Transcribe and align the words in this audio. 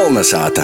Kolnesāta! 0.00 0.62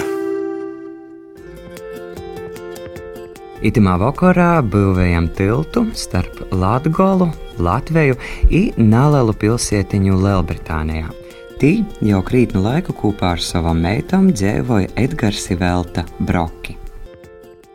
Itamā 3.69 3.93
vakarā 4.01 4.63
būvējam 4.65 5.27
tiltu 5.37 5.83
starp 5.93 6.39
Latviju, 6.49 7.27
Latviju 7.61 8.17
un 8.63 8.89
Nālelu 8.95 9.35
pilsētiņu 9.37 10.17
Lielbritānijā. 10.23 11.13
Tī 11.61 11.71
jau 12.09 12.23
krītnu 12.25 12.65
laiku 12.65 12.97
kopā 12.97 13.35
ar 13.35 13.45
savām 13.51 13.85
meitām 13.85 14.31
dzīvoja 14.33 14.89
Edgars 15.05 15.45
Velta 15.61 16.07
Broki. 16.17 16.76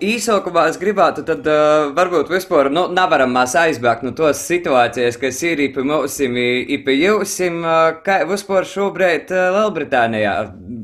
Īsākumā 0.02 0.64
es 0.66 0.78
gribētu, 0.82 1.22
tad 1.26 1.46
uh, 1.46 1.92
varbūt 1.94 2.30
vispār 2.32 2.72
nu, 2.74 2.88
nevaram 2.90 3.30
mēs 3.36 3.52
aizbēgt 3.58 4.02
no 4.02 4.10
tos 4.18 4.40
situācijas, 4.48 5.18
kas 5.20 5.38
ir 5.46 5.62
īpi 5.68 5.84
mūsim, 5.86 6.34
īpi 6.74 6.96
jūsim, 6.96 7.60
uh, 7.62 8.00
kā 8.02 8.22
vispār 8.26 8.66
šobrīd 8.66 9.30
uh, 9.30 9.44
Lielbritānijā. 9.56 10.34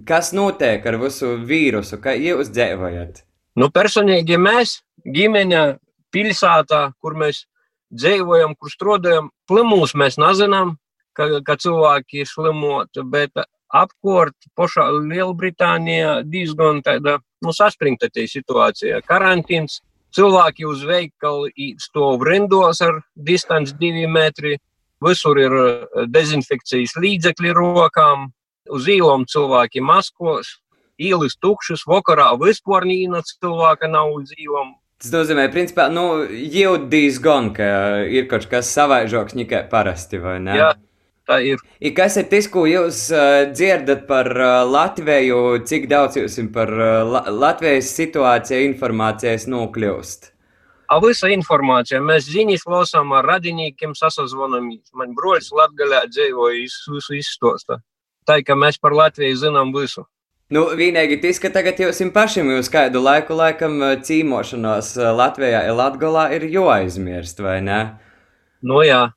Kas 0.06 0.30
notiek 0.36 0.86
ar 0.86 1.00
visu 1.02 1.32
vīrusu, 1.50 1.98
kā 2.04 2.14
jūs 2.14 2.52
dzīvojat? 2.54 3.24
Nu, 3.58 3.72
personīgi 3.74 4.38
mēs, 4.38 4.78
ģimene, 5.02 5.64
pilsētā, 6.14 6.84
kur 7.02 7.18
mēs 7.18 7.42
dzīvojam, 7.90 8.54
kur 8.54 8.70
strādājam, 8.70 9.32
plimus 9.50 9.96
mēs 9.98 10.20
nezinām, 10.22 10.76
ka, 11.18 11.26
ka 11.42 11.58
cilvēki 11.58 12.22
ir 12.22 12.30
slimoti, 12.30 13.02
bet 13.02 13.34
apkort 13.74 14.36
pašā 14.56 14.86
Lielbritānijā 15.00 16.20
diezgan 16.22 16.84
tāda 16.86 17.18
nu, 17.44 17.54
saspringta 17.54 18.10
tie 18.12 18.26
situācija. 18.30 19.02
Karantīns, 19.06 19.80
cilvēki 20.14 20.66
uz 20.68 20.84
veikalu 20.88 21.50
stāv 21.82 22.24
rindos 22.26 22.82
ar 22.84 23.02
distanci 23.14 23.76
divi 23.80 24.06
metri, 24.10 24.56
visur 25.04 25.38
ir 25.38 25.54
eh, 25.62 26.08
dezinfekcijas 26.10 26.96
līdzekļi 26.98 27.54
rokām, 27.56 28.30
uz 28.74 28.88
īlām 28.90 29.24
cilvēki 29.28 29.82
maskos, 29.84 30.58
ielas 30.98 31.38
tukšas, 31.40 31.86
vakarā 31.88 32.32
vispār 32.40 32.86
nīna 32.88 33.22
cilvēka 33.26 33.90
nav 33.90 34.12
uz 34.18 34.34
īlām. 34.36 34.74
Tas 34.98 35.12
nozīmē, 35.14 35.44
principā, 35.54 35.86
nu, 35.94 36.24
jau 36.50 36.72
diezgan, 36.90 37.52
ka 37.54 37.68
ir 38.10 38.26
kaut 38.30 38.48
kas 38.50 38.70
savaižoks 38.74 39.36
nekā 39.38 39.62
parasti, 39.70 40.18
vai 40.18 40.40
ne? 40.42 40.56
Jā, 40.58 40.72
tā 41.28 41.38
ir. 41.44 41.60
I 41.80 41.92
kas 41.96 42.16
ir 42.20 42.28
tas, 42.32 42.48
ko 42.50 42.64
jūs 42.68 43.04
uh, 43.12 43.50
dzirdat 43.52 44.06
par 44.08 44.30
uh, 44.32 44.64
Latviju, 44.68 45.60
cik 45.68 45.88
daudz 45.90 46.18
jums 46.18 46.40
par 46.54 46.72
uh, 46.72 47.04
La 47.04 47.22
Latvijas 47.28 47.92
situāciju 47.98 48.72
informācijas 48.72 49.48
nokļūst? 49.50 50.32
A 50.88 50.96
visa 51.04 51.28
informācija, 51.28 52.00
mēs 52.00 52.30
ziņas 52.32 52.64
lasām 52.72 53.12
ar 53.12 53.26
radiniekiem, 53.28 53.92
sasazvanamies. 53.96 54.86
Man 54.96 55.12
broļs 55.16 55.50
Latgaļā 55.52 56.06
dzīvoja, 56.08 56.62
visu 56.94 57.18
izstosta. 57.18 57.82
Tā, 58.28 58.38
ka 58.44 58.56
mēs 58.56 58.80
par 58.80 58.96
Latviju 58.96 59.36
zinām 59.36 59.74
visu. 59.76 60.06
Nu, 60.48 60.62
vienīgi 60.72 61.18
tas, 61.20 61.36
ka 61.42 61.50
tagad 61.52 61.76
jums 61.82 62.00
pašam 62.14 62.48
jūs 62.54 62.72
kādu 62.72 63.02
laiku 63.04 63.36
laikam 63.36 63.82
cīmošanos 64.00 64.94
Latvijā 64.96 65.66
ir 65.68 65.76
Latgalā 65.76 66.24
ir 66.38 66.48
jāaizmirst, 66.48 67.44
vai 67.44 67.58
ne? 67.60 67.82
Nu 68.64 68.80
jā, 68.80 69.10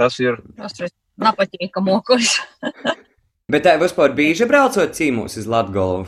tas 0.00 0.16
ir. 0.24 0.40
Tas 0.56 0.80
ir 0.80 0.88
nepatīkamākos. 1.26 2.36
Bet 3.52 3.66
tā 3.66 3.76
vispār 3.80 4.14
bieži 4.16 4.46
braucot 4.48 4.94
cīmūs 4.96 5.36
uz 5.42 5.48
Latgolu 5.50 6.06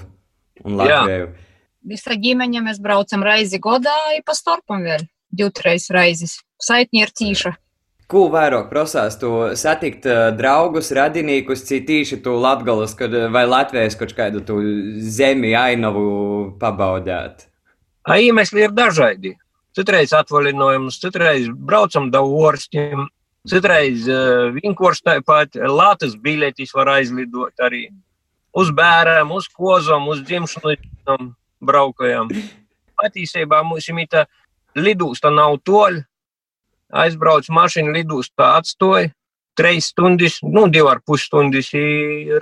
un 0.65 0.79
Latviju? 0.81 1.27
Jā. 1.27 1.51
Visa 1.85 2.17
ģimene 2.17 2.63
mēs 2.65 2.79
braucam 2.81 3.25
reizi 3.27 3.61
godā, 3.61 3.93
pa 4.25 4.33
starpam 4.33 4.87
vēl 4.87 5.05
divreiz 5.35 5.91
reizes. 5.93 6.39
Saitni 6.63 7.03
ir 7.05 7.13
cīša. 7.13 7.53
Ko 8.09 8.27
vairāk 8.33 8.69
prasās, 8.69 9.17
tu 9.21 9.31
satikt 9.57 10.07
draugus, 10.37 10.91
radinīkus, 10.97 11.65
citīši 11.69 12.21
tu 12.25 12.37
Latgalas 12.37 12.95
vai 13.33 13.45
Latvijas 13.49 13.97
kaut 13.97 14.13
kādu 14.17 14.43
tu 14.45 14.61
zemi 15.01 15.55
ainavu 15.57 16.55
pabaudēt? 16.61 17.49
A 18.05 18.19
iemesli 18.21 18.67
ir 18.67 18.77
dažādi. 18.77 19.35
Citreiz 19.75 20.13
atvaļinājums, 20.15 21.01
citreiz 21.01 21.49
braucam 21.49 22.11
da 22.13 22.21
orstiem, 22.23 23.09
Citreiz 23.45 24.07
uh, 24.09 24.49
vienkārši 24.57 25.05
tāpat 25.05 25.59
Latvijas 25.69 26.17
biļetes 26.17 26.73
var 26.73 26.95
aizlidot 26.95 27.61
arī 27.61 27.91
uz 28.57 28.71
bērniem, 28.73 29.35
uz 29.37 29.51
kozām, 29.53 30.09
uz 30.09 30.23
dzimšanas 30.25 31.29
braukajām. 31.65 32.31
Patiesībā 33.03 33.61
mums 33.67 33.91
ir 33.91 34.25
lidūsta 34.79 35.33
nav 35.35 35.59
toļ, 35.67 36.01
aizbrauc 37.05 37.51
mašīnu 37.53 37.93
lidūstā 37.99 38.55
atstoja, 38.63 39.13
trīs 39.59 39.91
stundas, 39.93 40.41
nu, 40.43 40.65
divi 40.73 40.89
ar 40.91 41.03
pus 41.05 41.27
stundas 41.29 41.69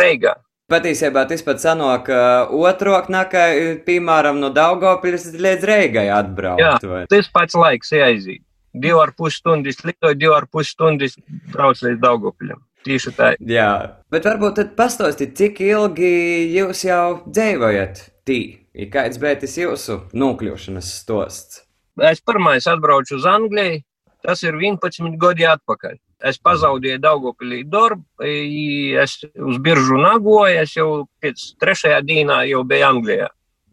Reigā. 0.01 0.37
Patiesībā 0.73 1.27
tas 1.29 1.43
pat 1.45 1.61
sanāk, 1.61 2.07
ka 2.07 2.21
otrāk 2.55 3.11
nakā, 3.13 3.49
piemēram, 3.85 4.39
no 4.41 4.53
Daugavpils 4.55 5.33
līdz 5.35 5.69
Reigai 5.69 6.07
atbraukt. 6.15 6.63
Jā, 6.63 6.79
vai? 6.89 7.03
tas 7.11 7.29
pats 7.33 7.59
laiks 7.59 7.93
aiziet 7.93 8.45
divi 8.73 8.99
ar 9.01 9.13
pus 9.17 9.39
stundas 9.41 9.83
lidoju, 9.85 10.19
divi 10.19 10.35
ar 10.35 10.47
pus 10.51 10.73
stundas 10.73 11.17
braucu 11.53 11.89
līdz 11.89 12.01
Daugopļam. 12.03 12.63
Tieši 12.83 13.13
tā. 13.15 13.29
Jā, 13.47 14.01
bet 14.11 14.27
varbūt 14.27 14.57
tad 14.59 14.73
pastāstiet, 14.79 15.37
cik 15.39 15.61
ilgi 15.63 16.15
jūs 16.57 16.83
jau 16.89 17.23
dzīvojat 17.29 18.03
tī? 18.27 18.41
Ir 18.73 18.89
kāds 18.91 19.21
beidzis 19.23 19.59
jūsu 19.61 19.99
nokļūšanas 20.17 20.89
stosts? 21.03 21.61
Es 22.01 22.23
pirmais 22.25 22.67
atbraucu 22.67 23.19
uz 23.19 23.27
Angliju, 23.29 23.83
tas 24.25 24.43
ir 24.43 24.57
11 24.57 25.19
gadi 25.21 25.47
atpakaļ. 25.47 25.99
Es 26.23 26.39
pazaudēju 26.39 27.01
Daugopilī 27.03 27.61
darbu, 27.67 28.03
es 28.23 29.19
uz 29.27 29.59
biržu 29.63 29.99
nagoju, 30.01 30.63
es 30.63 30.75
jau 30.79 31.05
pēc 31.23 31.49
trešajā 31.61 32.01
dienā 32.07 32.43
jau 32.49 32.63
biju 32.67 32.89
Anglijā. 32.89 33.29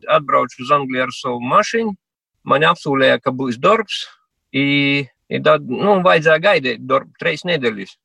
Atbraucu 0.10 0.64
uz 0.66 0.72
Angliju 0.74 1.06
ar 1.06 1.14
savu 1.16 1.42
mašīnu, 1.46 1.94
man 2.50 2.66
apsūlēja, 2.72 3.22
ka 3.22 3.34
būs 3.36 3.60
darbs, 3.62 4.08
I, 4.56 5.06
i 5.30 5.42
tad, 5.46 5.66
nu, 5.70 6.00
vajadzēja 6.06 6.44
gaidīt 6.44 6.86
darbu 6.90 7.14
trīs 7.22 7.46
nedēļas. 7.46 7.96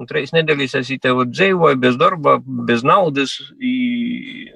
Un 0.00 0.08
trīs 0.08 0.32
nedēļas 0.32 0.78
es 0.80 0.92
te 1.02 1.12
dzīvoju 1.12 1.80
bez 1.82 1.98
darba, 2.00 2.38
bez 2.40 2.84
naudas, 2.86 3.36
i, 3.58 4.52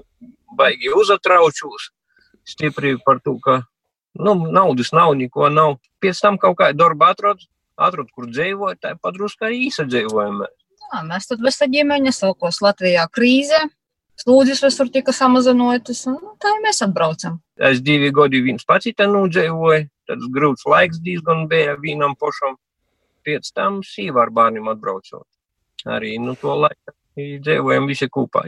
baigi 0.56 0.92
uzatraučos 0.94 1.90
stipri 2.46 2.96
par 3.04 3.20
to, 3.24 3.38
ka 3.42 3.62
nu, 4.14 4.34
naudas 4.52 4.92
nav, 4.92 5.14
neko 5.18 5.48
nav. 5.50 5.78
Pēc 6.02 6.20
tam 6.22 6.38
kaut 6.38 6.58
kādu 6.60 6.78
darbu 6.82 7.08
atradu, 7.08 7.48
atradu, 7.76 8.10
kur 8.14 8.28
dzīvoju, 8.30 8.78
tā 8.80 8.94
padrusku 9.00 9.48
arī 9.48 9.64
īsa 9.68 9.86
dzīvojam. 9.88 10.44
Jā, 10.84 11.00
mēs 11.08 11.30
tad 11.30 11.42
visa 11.42 11.66
ģimene 11.70 12.12
saukos 12.14 12.60
Latvijā 12.64 13.06
krīzē. 13.12 13.64
Slūdzes 14.20 14.60
visur 14.62 14.90
tika 14.94 15.10
samazinātas, 15.10 16.04
un 16.06 16.20
tā 16.38 16.52
mēs 16.62 16.84
atbraucam. 16.86 17.40
Es 17.58 17.80
divi 17.82 18.12
gadi 18.14 18.44
viens 18.44 18.62
pats 18.66 18.86
te 18.86 19.08
nudzīvoju, 19.10 19.88
tāds 20.08 20.28
grūts 20.34 20.66
laiks 20.68 21.00
diezgan 21.04 21.46
bija 21.50 21.78
vienam 21.80 22.16
pašam. 22.20 22.58
Pēc 23.24 23.48
tam 23.56 23.80
sīvā 23.86 24.26
ar 24.26 24.32
bērniem 24.36 24.68
atbraucot. 24.68 25.26
Arī 25.88 26.18
nu, 26.20 26.34
to 26.40 26.52
laiku 26.56 26.92
dzīvojam 27.16 27.88
visi 27.88 28.08
kopā. 28.12 28.44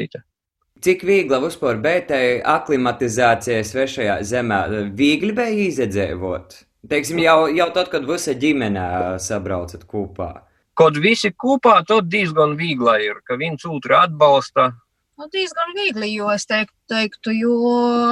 Cik 0.85 1.05
viegli 1.09 1.39
vispār 1.41 1.79
bija 1.81 2.21
aklimatizācija 2.57 3.63
svešajā 3.65 4.21
zemē? 4.23 4.61
Viegli 4.97 5.33
bija 5.37 5.69
izdzīvot. 5.69 6.59
Teiksim, 6.87 7.19
jau, 7.19 7.47
jau 7.51 7.71
tad, 7.75 7.89
kad 7.91 8.05
visa 8.07 8.35
ģimene 8.37 9.19
sabraucat 9.23 9.87
kopā. 9.91 10.31
Kad 10.77 10.99
visi 11.01 11.33
kopā, 11.33 11.81
tad 11.89 12.11
diezgan 12.13 12.53
viegli 12.59 12.99
ir, 13.09 13.23
ka 13.25 13.39
viens 13.41 13.65
otru 13.65 13.97
atbalsta. 13.97 14.69
Nu, 15.17 15.27
diezgan 15.33 15.73
viegli, 15.75 16.13
jo 16.19 16.29
es 16.31 16.45
teiktu, 16.47 16.77
teiktu 16.93 17.33
jo 17.33 17.57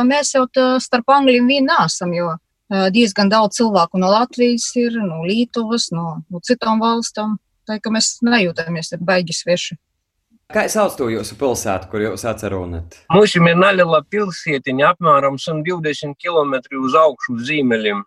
mēs 0.08 0.32
jau 0.34 0.46
starp 0.80 1.12
angļiem 1.12 1.50
vien 1.52 1.68
nesam, 1.68 2.14
jo 2.16 2.32
diezgan 2.94 3.30
daudz 3.32 3.58
cilvēku 3.58 4.00
no 4.00 4.10
Latvijas 4.12 4.68
ir, 4.80 4.96
no 5.00 5.22
Lietuvas, 5.26 5.90
no, 5.94 6.20
no 6.30 6.42
citām 6.44 6.82
valstīm. 6.82 7.36
Tā 7.64 7.78
kā 7.80 7.88
mēs 7.92 8.18
nejūtamies 8.24 8.92
baigi 9.00 9.32
sveši. 9.32 9.78
Kā 10.52 10.66
sauc 10.68 10.92
to 10.98 11.06
jūsu 11.08 11.38
pilsētu, 11.40 11.88
kur 11.88 12.02
jūs 12.04 12.26
atcerunat? 12.28 12.98
Mums 13.14 13.32
ir 13.38 13.46
neliela 13.56 14.02
pilsētiņa, 14.12 14.90
apmēram 14.92 15.38
120 15.40 16.18
km 16.20 16.58
uz 16.84 16.96
augšu 17.00 17.38
zīmeļiem 17.48 18.02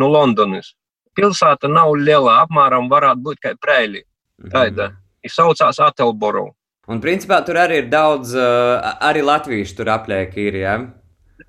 no 0.00 0.08
Londonas. 0.08 0.72
Pilsēta 1.14 1.68
nav 1.68 1.92
liela, 2.00 2.38
apmēram 2.46 2.88
varētu 2.88 3.26
būt 3.26 3.42
kā 3.44 3.52
Preili. 3.60 4.06
Tāda. 4.40 4.88
Mm. 4.88 4.96
Ir 5.28 5.34
saucās 5.34 5.82
Atelboro. 5.84 6.46
Un 6.90 7.02
principā 7.02 7.42
tur 7.44 7.60
arī 7.60 7.82
ir 7.82 7.90
daudz, 7.92 8.32
arī 9.04 9.20
latviešu 9.22 9.76
tur 9.78 9.92
apliek 9.92 10.32
ir, 10.40 10.56
jā? 10.62 10.78
Ja? 10.78 10.99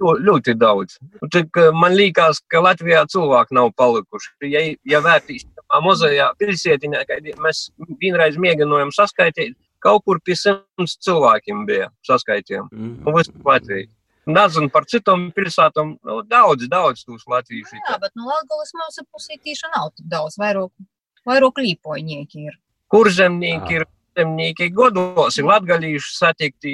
Ļoti 0.02 0.56
daudz. 0.60 0.98
Tik, 1.32 1.58
man 1.78 1.96
liekas, 1.96 2.42
ka 2.52 2.62
Latvijā 2.66 3.06
cilvēki 3.12 3.58
nav 3.58 3.72
palikuši. 3.78 4.34
Ja, 4.52 4.64
ja 4.88 5.02
vērtīs 5.06 5.46
mazajā 5.86 6.32
pilsētiņā, 6.42 7.06
kad 7.08 7.32
mēs 7.42 7.70
vienreiz 8.02 8.38
mēģinājām 8.42 8.92
saskaitīt, 8.96 9.56
kaut 9.82 10.04
kur 10.06 10.20
pie 10.24 10.36
simts 10.38 10.98
cilvēkiem 11.06 11.66
bija 11.70 11.90
saskaitījumi. 12.08 12.70
Mm 12.72 12.94
-hmm. 12.98 13.18
Visu 13.18 13.32
Latviju. 13.46 13.90
Nezinu 14.30 14.70
par 14.70 14.86
citām 14.86 15.32
pilsētām, 15.34 15.96
nu, 16.06 16.22
daudz, 16.30 16.68
daudz 16.70 17.02
tūs 17.08 17.24
latviešu. 17.28 17.80
Jā, 17.90 17.98
bet 18.02 18.12
no 18.16 18.28
Latvijas 18.30 18.76
mūsu 18.78 19.06
pusē 19.10 19.38
tieši 19.42 19.72
nav 19.76 19.90
tik 19.96 20.06
daudz, 20.12 20.38
vairāk, 20.38 20.70
vairāk 21.26 21.58
līpoņieki 21.58 22.46
ir. 22.46 22.60
Kur 22.88 23.10
zemnieki 23.10 23.82
ir? 23.82 23.88
Zemnieki 24.18 24.68
godos 24.76 25.38
ir 25.40 25.46
latgalīši 25.48 26.10
satikti 26.18 26.72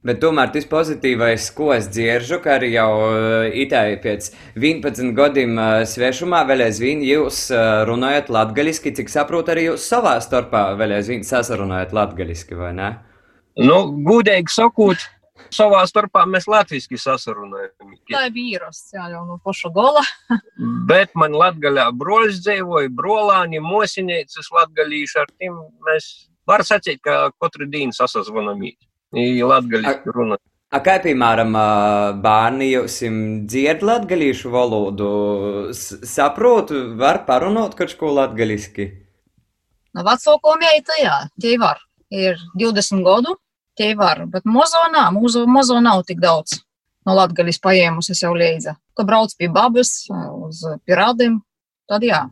Bet 0.00 0.16
tomēr 0.22 0.48
tas 0.48 0.64
pozitīvais, 0.64 1.50
ko 1.52 1.74
es 1.74 1.90
dzirdu, 1.92 2.38
ka 2.40 2.54
arī 2.56 2.70
jau 2.72 2.88
uh, 3.04 3.50
itāļi 3.52 3.98
pēc 4.00 4.30
11 4.56 5.12
gadiem 5.18 5.58
uh, 5.60 5.82
svešumā 5.84 6.40
vēl 6.48 6.64
aizvien 6.70 7.02
jūs 7.04 7.42
uh, 7.52 7.82
runājat 7.88 8.32
latgaliski, 8.32 8.94
cik 8.96 9.12
saprotu, 9.12 9.52
arī 9.52 9.66
jūs 9.66 9.84
savā 9.92 10.14
starpā 10.24 10.70
vēl 10.80 10.96
aizvien 10.96 11.26
sasarunājat 11.28 11.92
latgaliski, 11.92 12.56
vai 12.56 12.72
ne? 12.80 12.90
Nu, 13.60 13.82
gudīgi 14.08 14.56
sakot, 14.56 15.04
savā 15.52 15.84
starpā 15.90 16.24
mēs 16.32 16.48
latviski 16.48 16.96
sasarunājam. 16.96 17.94
Tā 18.08 18.24
ir 18.30 18.36
vīras, 18.40 18.86
jā, 18.94 19.04
jau 19.12 19.26
no 19.28 19.36
paša 19.44 19.68
gola. 19.74 20.06
Bet 20.88 21.12
man 21.12 21.36
latgaļā 21.36 21.90
broļs 22.00 22.40
dzīvoja, 22.46 22.88
brolāni, 22.88 23.60
mosinēcas 23.60 24.48
latgalīši, 24.56 25.18
ar 25.20 25.32
tiem 25.36 25.60
mēs 25.84 26.12
var 26.48 26.64
sacīt, 26.64 27.04
ka 27.04 27.26
katru 27.36 27.68
dienu 27.68 27.92
sasazvanamīt. 27.92 28.80
Ir 29.16 29.42
latgaļiski 29.50 30.14
runāt. 30.14 30.42
A 30.70 30.78
kā 30.86 31.00
piemēram 31.02 31.56
bērni 32.22 32.68
jums 32.70 33.00
dzird 33.50 33.82
latgalīšu 33.82 34.52
valodu, 34.52 35.08
saprotu, 35.74 36.84
var 37.00 37.24
parunāt 37.26 37.74
kaut 37.78 37.96
ko 37.98 38.12
latgaliski? 38.14 38.86
No 39.98 40.04
vecāko 40.06 40.54
meita, 40.60 40.94
jā, 41.02 41.16
tie 41.42 41.56
var. 41.58 41.82
Ir 42.14 42.38
20 42.58 43.02
gadu, 43.06 43.34
tie 43.78 43.96
var, 43.98 44.24
bet 44.30 44.46
mozo 44.46 44.82
nav, 44.94 45.10
mozo, 45.14 45.42
mozo 45.46 45.80
nav 45.82 46.04
tik 46.06 46.22
daudz. 46.22 46.60
No 47.06 47.14
Latgalis 47.16 47.58
paēmusi 47.62 48.14
jau 48.18 48.32
līdzi. 48.36 48.74
Kad 48.98 49.08
brauc 49.08 49.32
pie 49.38 49.48
babas, 49.50 50.04
uz 50.10 50.62
pirādiem, 50.86 51.38
tad 51.88 52.04
jā. 52.04 52.26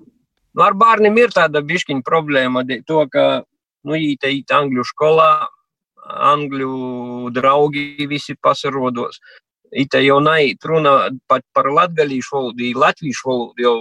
Nu, 0.55 0.65
ar 0.67 0.77
bērniem 0.79 1.17
ir 1.23 1.33
tāda 1.35 1.63
bišķiņa 1.65 2.05
problēma, 2.05 2.65
to, 2.87 3.05
ka, 3.13 3.25
nu, 3.89 3.97
īte 3.97 4.31
īt 4.35 4.53
angļu 4.53 4.85
skolā, 4.91 5.49
angļu 6.09 7.31
draugi 7.35 8.07
visi 8.09 8.37
pasarodos. 8.41 9.21
Ite 9.73 10.01
jau 10.01 10.19
naiet 10.25 10.65
runa 10.65 11.11
pat 11.29 11.45
par 11.53 11.69
latgalīšu 11.69 12.35
valodu, 12.35 12.65
i 12.65 12.75
latviešu 12.75 13.29
valodu 13.29 13.65
jau 13.65 13.77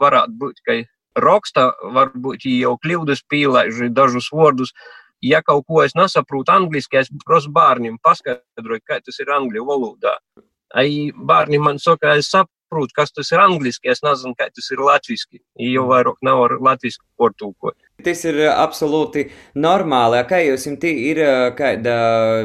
varētu 0.00 0.36
būt, 0.40 0.60
ka 0.66 0.76
raksta, 1.20 1.70
varbūt 1.96 2.44
i 2.48 2.58
jau 2.60 2.76
kļūdas 2.84 3.24
pīlaiži 3.30 3.90
dažus 3.92 4.30
vārdus. 4.32 4.74
Ja 5.20 5.42
kaut 5.44 5.66
ko 5.68 5.82
es 5.84 5.92
nesaprotu 5.96 6.52
angliski, 6.52 7.00
es 7.00 7.10
prasu 7.26 7.50
bērniem 7.52 7.98
paskaidroju, 8.04 8.84
kā 8.88 9.00
tas 9.04 9.20
ir 9.20 9.32
angļu 9.32 9.66
valodā. 9.68 10.16
Ai 10.72 11.10
bērni 11.12 11.58
man 11.60 11.80
saka, 11.82 12.14
es 12.16 12.30
saprotu, 12.32 12.94
kas 12.96 13.12
tas 13.12 13.32
ir 13.32 13.42
angliski, 13.42 13.90
es 13.92 14.00
nezinu, 14.06 14.32
kā 14.38 14.48
tas 14.48 14.70
ir 14.72 14.80
latviski. 14.80 15.42
I 15.60 15.74
Jau 15.74 15.88
vairāk 15.90 16.20
nav 16.24 16.44
ar 16.46 16.56
latvisku 16.60 17.04
portūkot. 17.20 17.76
Tas 18.04 18.24
ir 18.28 18.40
ā, 18.46 18.54
absolūti 18.64 19.26
normāli. 19.58 20.20
A 20.20 20.26
Kā 20.28 20.40
jūs 20.44 20.66
ir, 20.70 21.20
ā, 21.24 21.52
kāda, 21.58 21.94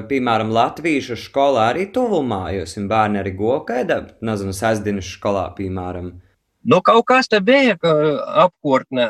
piemēram, 0.09 0.51
latviešu 0.55 1.17
skolā 1.19 1.71
arī 1.73 1.87
tuvumā? 1.95 2.43
Jūs 2.57 2.77
jums 2.77 2.91
bērni 2.91 3.21
arī 3.21 3.35
go 3.37 3.59
kāda, 3.67 4.01
nezinu, 4.21 4.53
sasdienas 4.55 5.09
skolā, 5.17 5.47
piemēram? 5.57 6.13
Nu, 6.65 6.81
kaut 6.81 7.05
kas 7.05 7.29
te 7.29 7.39
bija, 7.45 7.75
ka 7.77 7.91
apkārtne 8.47 9.09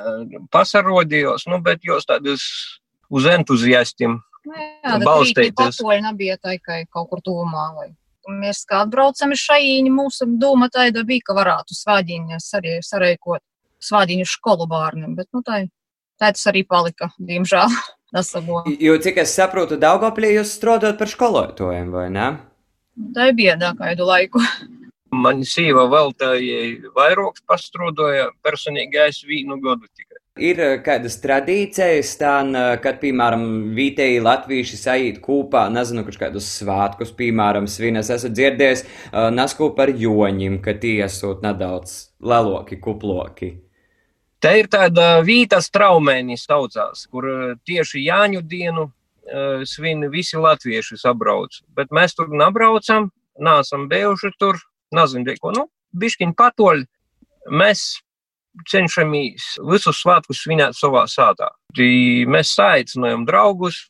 pasarodījos, 0.51 1.47
nu, 1.47 1.61
bet 1.63 1.85
jūs 1.87 2.07
tādas 2.09 2.43
uz 3.09 3.27
entuziastiem. 3.31 4.17
Nu, 4.45 4.55
rītī 4.99 5.51
patoļi 5.55 6.01
nebija 6.03 6.35
tikai 6.37 6.83
kaut 6.91 7.09
kur 7.13 7.23
tuvumā. 7.25 7.69
Vai. 7.77 7.87
Mēs 8.41 8.63
kā 8.67 8.83
atbraucam 8.83 9.33
šaīņu, 9.37 9.93
mūsu 9.93 10.27
doma 10.41 10.69
taida 10.73 11.05
bija, 11.07 11.23
ka 11.29 11.37
varētu 11.37 11.77
svādiņas 11.77 12.51
arī 12.59 12.77
sareikot 12.85 13.43
svādiņu 13.85 14.25
skolu 14.29 14.67
bērniem, 14.69 15.15
bet 15.17 15.29
nu 15.35 15.43
tā, 15.45 15.63
tā 16.19 16.31
tas 16.35 16.47
arī 16.51 16.65
palika, 16.67 17.11
diemžēl. 17.19 17.75
Jo, 18.15 18.93
cik 19.03 19.17
es 19.19 19.33
saprotu, 19.35 19.75
Daugoplī 19.75 20.29
jūs 20.37 20.53
strādājat 20.55 21.01
par 21.01 21.09
skolotājiem, 21.11 21.89
vai 21.91 22.05
ne? 22.13 22.27
Tā 23.11 23.25
ir 23.27 23.35
biedā 23.35 23.73
kādu 23.75 24.07
laiku. 24.07 24.39
Man 25.25 25.43
sīva 25.47 25.83
vēl 25.91 26.13
tā 26.15 26.29
vairāks 26.95 27.43
pastrūdoja, 27.49 28.29
personīgi 28.45 29.01
es 29.03 29.19
vienu 29.27 29.59
gadu 29.59 29.89
tikai. 29.91 30.21
Ir 30.35 30.59
ā, 30.59 30.69
kādas 30.83 31.15
tradīcijas, 31.23 32.09
tā, 32.19 32.33
kad, 32.83 32.97
piemēram, 32.99 33.45
vietēji 33.75 34.23
latvieši 34.23 34.79
sajūt 34.81 35.21
kopā, 35.23 35.67
nezinu, 35.71 36.03
kurš 36.03 36.19
kādus 36.19 36.49
svētkus, 36.57 37.13
piemēram, 37.15 37.69
svinas, 37.71 38.11
esat 38.11 38.35
dzirdējis, 38.35 38.83
ā, 39.11 39.29
nasku 39.31 39.69
par 39.77 39.93
joņiem, 39.95 40.59
ka 40.63 40.75
tie 40.79 40.97
esot 41.07 41.43
nedaudz 41.45 42.09
leloki, 42.19 42.79
kuploki. 42.83 43.53
Te 44.43 44.51
ir 44.59 44.69
tāda 44.71 45.21
vīta 45.25 45.61
straumēnis 45.63 46.45
saucās, 46.47 47.05
kur 47.11 47.27
eh, 47.29 47.43
tieši 47.67 48.03
Jāņu 48.05 48.41
dienu 48.45 48.87
eh, 48.89 49.63
svin 49.67 50.07
visi 50.11 50.39
latvieši 50.39 50.99
sabrauc. 51.01 51.61
Bet 51.77 51.93
mēs 51.95 52.17
tur 52.17 52.29
nebraucam, 52.33 53.09
neesam 53.39 53.87
bijuši 53.91 54.33
tur, 54.39 54.59
nezinu, 54.95 55.37
ko, 55.41 55.53
nu, 55.55 55.67
bišķiņ 55.95 56.35
patoļ. 56.37 56.83
Mēs 57.55 57.85
cenšamies 58.69 59.55
visus 59.69 59.99
svētkus 60.01 60.43
svinēt 60.45 60.77
savā 60.77 61.05
sātā. 61.11 61.51
Mēs 61.75 62.53
saicinājam 62.55 63.25
draugus, 63.27 63.85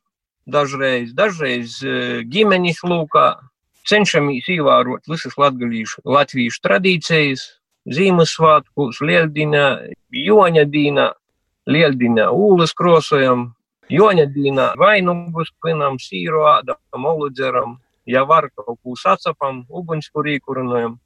dažreiz, 0.46 1.14
dažreiz 1.18 1.82
eh, 1.84 2.22
ģimeņas 2.30 2.82
lūkā, 2.86 3.28
cenšamies 3.86 4.50
ievērot 4.56 5.10
visas 5.10 5.38
latviešu 5.38 6.64
tradīcijas, 6.66 7.46
Ziemassvētkos, 7.86 9.02
Lieldienā, 9.06 9.66
Joņa 10.16 10.66
dīnā, 10.74 11.10
Lieldienā 11.70 12.30
ūlas 12.34 12.74
krosojam, 12.78 13.52
Joņa 13.94 14.26
dīnā 14.34 14.72
vainugus 14.82 15.52
klinam, 15.62 16.00
sīru 16.02 16.48
ādam, 16.50 17.06
oludzeram, 17.14 17.78
ja 18.10 18.26
var 18.26 18.50
kaut 18.56 18.80
ko 18.82 18.96
sacapam, 18.98 19.66
ugunskurī 19.70 20.40
kurunojam. 20.42 20.98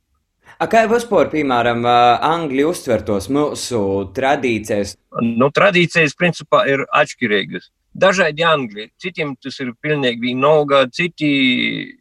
A 0.57 0.65
kā 0.71 0.85
vispār, 0.89 1.27
piemēram, 1.29 1.83
Angļi 1.85 2.63
uztver 2.65 3.03
tos 3.05 3.27
mūsu 3.29 3.81
tradīcijas? 4.15 4.95
Nu, 5.21 5.51
tradīcijas 5.53 6.15
principā 6.17 6.63
ir 6.71 6.87
atšķirīgas. 6.87 7.69
Dažādi 7.99 8.45
angļi, 8.45 8.87
citiem 9.01 9.33
tas 9.41 9.59
ir 9.59 9.73
pilnīgi 9.81 10.21
vienalga, 10.29 10.85
citi 10.93 11.29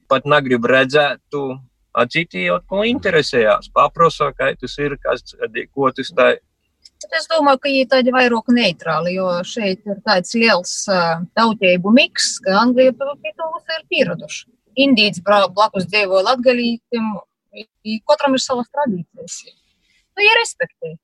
pat 0.08 0.26
negrib 0.28 0.66
redzēt 0.68 1.34
a 1.34 1.44
citi 2.12 2.44
jau 2.46 2.58
ko 2.68 2.82
interesējās, 2.86 3.70
paprasa, 3.74 4.30
kā 4.36 4.52
tas 4.60 4.76
ir, 4.78 4.96
kas, 5.02 5.24
ko 5.74 5.90
tas 5.94 6.12
tā 6.14 6.34
ir. 6.36 6.44
Bet 6.98 7.14
es 7.14 7.28
domāju, 7.30 7.60
ka 7.62 7.70
viņi 7.70 7.88
tādi 7.92 8.12
vairāk 8.14 8.48
neitrāli, 8.54 9.14
jo 9.18 9.28
šeit 9.46 9.86
ir 9.86 9.98
tāds 10.06 10.34
liels 10.34 10.72
uh, 10.90 11.20
tautību 11.38 11.92
miks, 11.94 12.38
ka 12.42 12.56
Anglija 12.58 12.94
pie 12.98 13.32
to 13.38 13.50
ir 13.76 13.84
pieraduši. 13.92 14.48
Indīts 14.78 15.22
blakus 15.22 15.86
dzīvo 15.90 16.22
latgalītiem, 16.26 17.12
i 17.86 17.98
katram 18.06 18.34
ir 18.34 18.42
savas 18.42 18.70
tradīcijas. 18.74 19.38
Nu, 20.18 20.24
ir 20.26 20.34
respektē. 20.40 20.96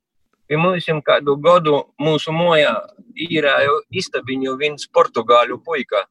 Pie 0.51 0.59
mums 0.61 0.87
jau 0.89 0.99
kādu 1.07 1.37
gadu 1.41 1.79
mūsu 2.03 2.35
mojā 2.35 2.75
īrēja 3.15 3.79
istabiņu 4.03 4.59
viens 4.61 4.91
portugāļu 4.91 5.61
puika. 5.65 6.05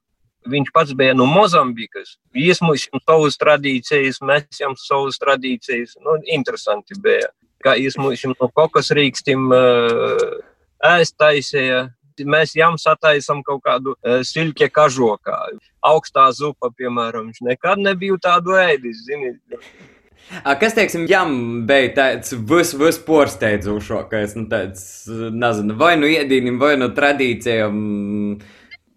Viņš 0.50 0.72
pats 0.76 0.94
bija 0.98 1.14
no 1.16 1.26
Mozambikas. 1.30 2.18
Jau 2.36 2.74
savas 3.06 3.38
tradīcijas, 3.40 4.20
mēs 4.26 4.60
jau 4.60 4.74
savas 4.80 5.20
tradīcijas. 5.22 5.98
Nu, 6.04 6.18
interesanti 6.28 6.98
bija. 7.00 7.30
Kā 7.64 7.78
mums 8.02 8.26
no 8.28 8.50
kokas 8.52 8.92
rīkstiem 8.92 9.48
uh, 9.56 10.24
ēst 10.84 11.16
taisīja. 11.22 11.86
Mēs 12.30 12.54
jau 12.54 12.74
sataisām 12.78 13.40
kaut 13.48 13.64
kādu 13.66 13.96
uh, 13.96 14.20
silke 14.28 14.68
kažokā. 14.70 15.40
Augstā 15.86 16.28
zupa, 16.36 16.70
piemēram, 16.76 17.32
viņš 17.32 17.42
nekad 17.48 17.82
nebija 17.82 18.20
tādu 18.22 18.60
ēdis. 18.60 19.06
Zini. 19.08 19.34
A, 20.44 20.56
kas, 20.60 20.76
teiksim, 20.76 21.06
jām 21.10 21.64
bija 21.68 21.92
tāds 21.98 22.36
vis, 22.50 22.74
vis 22.78 23.00
nu 24.38 24.46
tāds, 24.52 24.84
nezinu, 25.08 25.76
vai 25.80 25.94
nu 26.00 26.10
iedīnim, 26.10 26.60
vai 26.62 26.76
nu 26.80 26.90
tradīcijām. 26.96 27.80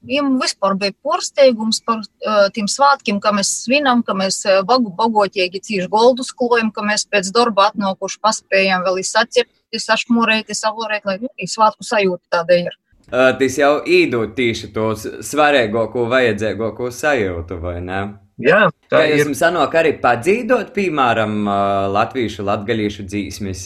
Viņam 0.07 0.37
vispār 0.41 0.77
bija 0.79 0.95
porsteigums 1.03 1.81
par 1.87 2.01
uh, 2.03 2.47
tiem 2.55 2.69
svētkiem, 2.71 3.19
ka 3.23 3.33
mēs 3.35 3.51
svinam, 3.65 4.05
ka 4.07 4.15
mēs 4.15 4.41
bagu 4.69 4.93
bagotīgi 4.95 5.63
cīši 5.69 5.89
goldus 5.93 6.33
klojam, 6.37 6.71
ka 6.75 6.85
mēs 6.87 7.07
pēc 7.11 7.33
darba 7.35 7.71
atnākuši 7.73 8.21
paspējam 8.23 8.85
vēl 8.87 9.01
izsacepti, 9.03 9.81
sašmurēti, 9.83 10.55
savorēt, 10.57 11.05
lai 11.09 11.19
nu, 11.21 11.31
arī 11.35 11.49
svētku 11.51 11.85
sajūta 11.85 12.39
tāda 12.39 12.61
ir. 12.67 12.77
Uh, 13.07 13.31
tas 13.39 13.59
jau 13.59 13.73
īdot 13.87 14.33
tīši 14.39 14.73
to 14.75 14.93
svarīgāko, 14.99 16.07
vajadzīgāko 16.11 16.89
sajūtu, 16.95 17.59
vai 17.63 17.81
ne? 17.83 18.01
Jā, 18.43 18.67
Tā 18.91 18.99
tā 18.99 19.05
jūs 19.09 19.15
ir. 19.15 19.25
jums 19.25 19.41
sanāk 19.41 19.75
arī 19.81 19.95
padzīdot, 20.03 20.75
piemēram, 20.77 21.47
latviešu, 21.95 22.45
latgalīšu 22.45 23.07
dzīsmis. 23.09 23.63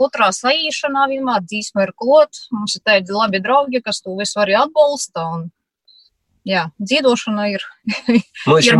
Katrā 0.00 0.28
saīšanā 0.32 1.06
vienmēr 1.12 1.40
dzīsma 1.44 1.86
ir 1.86 1.92
klot, 1.96 2.42
mums 2.52 2.76
ir 2.76 2.82
tādi 2.84 3.12
labi 3.16 3.40
draugi, 3.44 3.80
kas 3.84 4.02
to 4.04 4.12
visu 4.18 4.40
arī 4.42 4.58
atbalsta. 4.60 5.24
Un, 5.36 5.46
jā, 6.48 6.66
dzīvošana 6.80 7.48
ir. 7.52 7.64
Mums 8.48 8.68
ir 8.68 8.78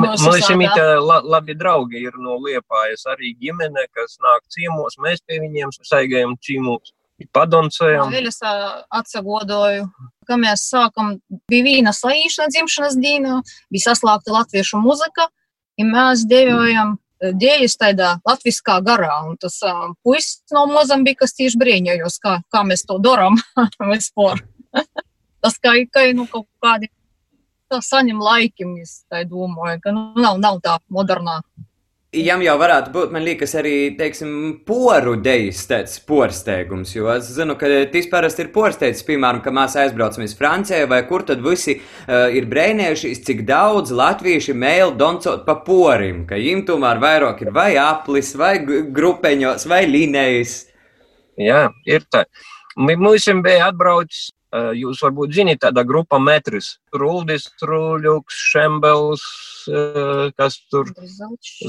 la, 1.01 1.21
labi 1.25 1.57
draugi, 1.59 2.05
ir 2.07 2.17
no 2.21 2.39
Liepājas 2.41 3.07
arī 3.11 3.35
ģimene, 3.41 3.87
kas 3.97 4.19
nāk 4.23 4.47
ciemos, 4.53 4.99
mēs 5.03 5.23
pie 5.27 5.41
viņiem 5.43 5.75
saigējam 5.81 6.37
ciemos, 6.45 6.95
padoncējam. 7.35 8.13
Vēl 8.13 8.31
es 8.31 8.41
atsagodoju, 8.41 9.91
ka 10.29 10.39
mēs 10.41 10.65
sākam, 10.73 11.19
bija 11.51 11.67
vīna 11.67 11.93
saīšana 11.97 12.53
dzimšanas 12.55 12.97
dīna, 13.01 13.41
bija 13.73 13.91
saslēgta 13.91 14.35
latviešu 14.39 14.81
muzika, 14.81 15.29
ja 15.81 15.89
mēs 15.89 16.25
devojam 16.31 16.97
dēļas 17.21 17.77
tādā 17.81 18.15
latviskā 18.27 18.79
garā. 18.85 19.13
Un 19.29 19.37
tas 19.41 19.59
uh, 19.67 19.91
puisis 20.05 20.41
no 20.55 20.65
Mozambikas 20.71 21.37
tieši 21.37 21.61
brīņojos, 21.61 22.17
kā, 22.23 22.39
kā 22.53 22.65
mēs 22.65 22.87
to 22.89 22.97
darām 23.03 23.37
vispār. 23.93 24.41
tas 25.45 25.61
kā, 25.61 25.77
kā 25.93 26.09
nu, 26.17 26.27
kaut 26.31 26.49
kādi 26.63 26.89
saņem 27.79 28.19
laikim, 28.19 28.75
es 28.83 29.05
tā 29.07 29.23
domāju, 29.29 29.79
ka 29.85 29.95
nu, 29.95 30.11
nav, 30.19 30.41
nav 30.43 30.59
tā 30.65 30.79
modernā 30.91 31.41
Jām 32.11 32.41
jau 32.43 32.57
varētu 32.59 32.91
būt, 32.91 33.13
man 33.15 33.23
liekas, 33.23 33.53
arī, 33.55 33.73
teiksim, 33.95 34.31
poru 34.67 35.13
dejas 35.23 35.61
tāds 35.71 35.93
porsteigums, 36.03 36.91
jo 36.97 37.07
es 37.13 37.29
zinu, 37.37 37.55
ka 37.55 37.69
tas 37.93 38.09
parasti 38.11 38.43
ir 38.43 38.49
porsteigs, 38.51 39.05
piemēram, 39.07 39.39
ka 39.45 39.53
mēs 39.55 39.77
aizbraucam 39.79 40.25
uz 40.27 40.35
Franciju, 40.35 40.89
vai 40.91 40.99
kur 41.07 41.23
tad 41.29 41.39
visi 41.45 41.77
uh, 41.79 42.27
ir 42.35 42.49
brēnējušies, 42.51 43.23
cik 43.29 43.45
daudz 43.47 43.95
latvieši 43.95 44.57
mēl 44.59 44.97
doncot 44.99 45.47
pa 45.47 45.55
porim, 45.63 46.25
ka 46.27 46.35
viņiem 46.35 46.65
tomēr 46.67 46.99
vairāk 46.99 47.45
ir 47.47 47.55
vai 47.55 47.69
aplis, 47.79 48.35
vai 48.35 48.57
grupeņos, 48.67 49.71
vai 49.71 49.85
linējas. 49.87 50.57
Jā, 51.39 51.69
ir 51.87 52.11
tā. 52.11 52.25
Mums 52.75 53.31
bija 53.47 53.71
atbraucis 53.71 54.33
jūs 54.51 55.03
varbūt 55.05 55.35
zināt, 55.35 55.61
tāda 55.63 55.85
grupa 55.87 56.19
metris. 56.19 56.79
Ruldis, 56.95 57.49
Truļuks, 57.61 58.41
Šembels, 58.51 59.23
kas 60.37 60.59
tur 60.71 60.91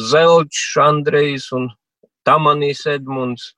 Zelčs, 0.09 0.63
Andrejs 0.81 1.51
un 1.57 1.69
Tamanīs 2.25 2.85
Edmunds. 2.89 3.53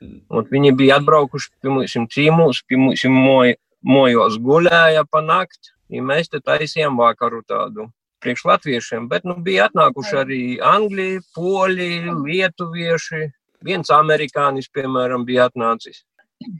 Un 0.00 0.46
viņi 0.48 0.72
bija 0.76 0.96
atbraukuši 0.96 1.50
pie 1.60 1.70
mums 1.70 1.96
cīmūs, 2.14 2.62
pie 2.66 2.78
mums 2.80 3.04
moj, 3.04 3.54
mojos 3.84 4.38
guļēja 4.40 5.04
pa 5.10 5.20
nakti, 5.20 5.74
ja 5.92 6.02
mēs 6.02 6.32
te 6.32 6.40
taisījām 6.40 6.96
vakaru 6.96 7.42
tādu 7.44 7.90
priekš 8.20 8.46
latviešiem, 8.48 9.08
bet 9.08 9.28
nu 9.28 9.36
bija 9.44 9.68
atnākuši 9.68 10.16
arī 10.22 10.40
Angļi, 10.64 11.20
Poļi, 11.36 11.92
Lietuvieši, 12.24 13.28
viens 13.64 13.92
amerikānis, 13.92 14.68
piemēram, 14.72 15.24
bija 15.28 15.48
atnācis 15.48 16.02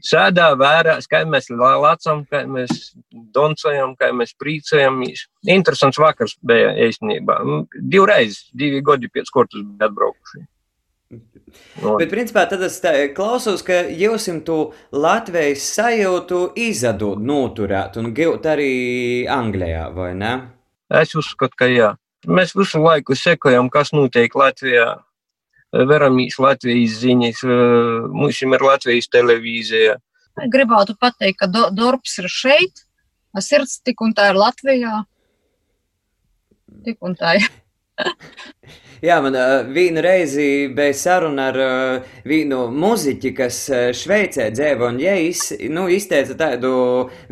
sēdā 0.05 0.51
vērā, 0.59 0.97
kā 1.09 1.23
mēs 1.27 1.49
lācam, 1.51 2.23
kā 2.29 2.43
mēs 2.49 2.93
doncojam, 3.35 3.95
kā 3.99 4.11
mēs 4.15 4.33
prīcojamies. 4.39 5.25
Interesants 5.49 5.99
vakars 6.01 6.37
bija 6.45 6.73
īstenībā. 6.87 7.39
Divreiz, 7.81 8.43
divi 8.53 8.81
gadi 8.85 9.11
pēc 9.11 9.31
kortus 9.33 9.65
bija 9.65 9.89
atbraukuši. 9.89 10.45
No. 11.81 11.97
Bet, 11.99 12.07
principā, 12.07 12.45
tad 12.47 12.61
es 12.63 12.77
klausos, 13.15 13.63
ka 13.67 13.81
jūs 13.91 14.29
to 14.47 14.59
Latvijas 14.95 15.65
sajūtu 15.75 16.53
izadot, 16.55 17.19
noturēt 17.19 17.97
un 17.99 18.13
gūt 18.15 18.47
arī 18.47 18.71
Anglijā, 19.27 19.89
vai 19.95 20.13
ne? 20.15 20.31
Es 20.87 21.11
uzskatu, 21.19 21.57
ka 21.59 21.67
jā. 21.67 21.93
Mēs 22.27 22.53
visu 22.55 22.79
laiku 22.79 23.17
sekojam, 23.17 23.67
kas 23.73 23.91
notiek 23.91 24.31
Latvijā 24.37 25.01
veramīs 25.71 26.37
Latvijas 26.41 26.99
ziņas, 27.01 27.43
mums 28.11 28.41
ir 28.43 28.65
Latvijas 28.65 29.09
televīzija. 29.11 29.97
Gribētu 30.51 30.95
pateikt, 30.99 31.39
ka 31.43 31.47
do, 31.51 31.67
darbs 31.75 32.17
ir 32.21 32.27
šeit, 32.31 32.85
sirds 33.39 33.79
tik 33.85 34.01
un 34.03 34.15
tā 34.17 34.31
ir 34.31 34.39
Latvijā. 34.39 35.01
Tik 36.85 37.03
un 37.05 37.15
tā 37.19 37.37
ir. 37.39 37.49
Jā, 39.01 39.15
man 39.17 39.33
uh, 39.33 39.63
vienu 39.73 39.97
reizi 40.05 40.67
bija 40.77 40.93
saruna 40.93 41.47
ar 41.49 41.55
uh, 41.57 42.09
vienu 42.21 42.67
muziķi, 42.69 43.29
kas 43.33 43.55
uh, 43.73 43.87
Šveicē 43.97 44.51
dzīvo, 44.53 44.91
un 44.91 44.99
ja 45.01 45.15
iz, 45.17 45.47
nu, 45.73 45.87
izteica 45.89 46.35
tādu 46.37 46.73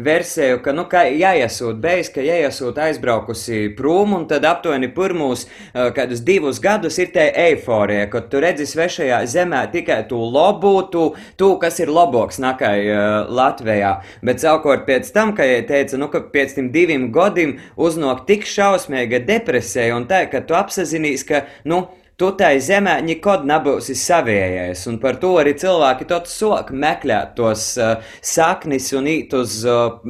versiju, 0.02 0.64
ka, 0.66 0.74
nu, 0.74 0.88
kā 0.90 1.04
jāiesūt 1.14 1.78
beigas, 1.84 2.10
ka 2.16 2.26
jāiesūt 2.26 2.82
aizbraukusi 2.88 3.60
prom, 3.78 4.16
un 4.18 4.26
tad 4.32 4.48
aptuveni 4.50 4.90
pirmos 4.96 5.44
uh, 5.46 5.92
kādus 5.94 6.24
divus 6.26 6.58
gadus 6.64 6.98
ir 6.98 7.12
tā 7.14 7.28
eiforija, 7.44 8.10
ka 8.10 8.24
tu 8.32 8.42
redzi 8.42 8.66
svešajā 8.72 9.22
zemē 9.30 9.62
tikai 9.70 10.00
tu 10.10 10.24
labu, 10.26 10.74
tu, 10.90 11.06
tu 11.38 11.52
kas 11.62 11.78
ir 11.86 11.94
labāks 11.94 12.42
nakai 12.42 12.74
uh, 12.88 13.30
Latvijā. 13.30 13.94
Bet 14.26 14.42
savukārt 14.42 14.90
pēc 14.90 15.14
tam, 15.14 15.36
ka 15.38 15.46
ja 15.46 15.62
teica, 15.70 16.02
nu, 16.02 16.10
ka 16.10 16.24
pēc 16.34 16.58
tiem 16.58 16.74
diviem 16.74 17.12
gadiem 17.14 17.60
uznāk 17.78 18.26
tik 18.26 18.50
šausmīga 18.50 19.22
depresija, 19.30 19.94
un 19.94 20.10
tā, 20.10 20.26
ka 20.34 20.42
tu 20.42 20.58
apsazinīs, 20.60 21.26
ka 21.28 21.46
nu, 21.70 21.86
tu 22.20 22.30
tai 22.36 22.58
zemē 22.60 22.98
nekad 23.08 23.46
nebūsi 23.48 23.96
savējais, 23.96 24.82
un 24.92 24.98
par 25.00 25.20
to 25.22 25.32
arī 25.40 25.54
cilvēki 25.62 26.08
tad 26.10 26.28
sok 26.28 26.74
meklēt 26.76 27.32
tos 27.38 27.72
uh, 27.80 28.02
saknis 28.20 28.90
un 29.00 29.08
īt 29.08 29.36
uz 29.40 29.62
uh, 29.64 30.02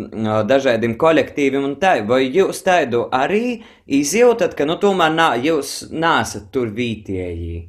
dažādiem 0.50 0.98
kolektīviem 0.98 1.68
un 1.70 1.76
tā. 1.82 2.00
Vai 2.10 2.24
jūs 2.26 2.64
tādu 2.66 3.06
arī 3.14 3.60
izjūtat, 3.86 4.58
ka, 4.58 4.66
nu, 4.66 4.80
tomēr 4.82 5.14
nā, 5.14 5.30
jūs 5.46 5.92
nesat 5.94 6.50
tur 6.56 6.74
vītieji? 6.74 7.68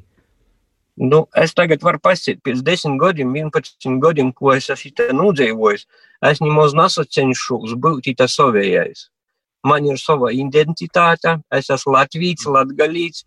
Nu, 1.01 1.23
es 1.37 1.53
tagad 1.57 1.85
varu 1.85 2.01
pasīt, 2.01 2.41
pēc 2.45 2.65
10 2.65 2.97
gadiem, 3.01 3.37
11 3.37 4.01
gadiem, 4.01 4.33
ko 4.33 4.55
es 4.57 4.73
esmu 4.73 5.07
nodzīvojis, 5.21 5.85
es 6.33 6.41
nemaz 6.41 6.73
nesacenšos 6.77 7.77
būt 7.77 8.09
tā 8.17 8.27
savējais. 8.29 9.10
Man 9.67 9.85
ir 9.85 9.99
sava 10.01 10.31
identitāte, 10.33 11.35
es 11.53 11.69
esmu 11.69 11.93
Latvijas, 11.93 12.47
Latgalīts, 12.49 13.25